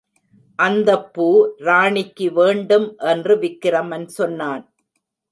அந்தப் 0.59 1.13
பூ 1.13 1.25
ராணிக்கு 1.57 2.27
வேண்டும் 2.31 2.97
என்று 2.97 3.37
விக்கிரமன் 3.39 4.07
சொன்னான். 4.07 4.63